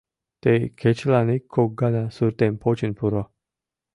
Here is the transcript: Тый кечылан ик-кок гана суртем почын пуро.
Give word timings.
Тый 0.41 0.59
кечылан 0.79 1.27
ик-кок 1.37 1.71
гана 1.81 2.03
суртем 2.15 2.53
почын 2.61 2.91
пуро. 2.97 3.23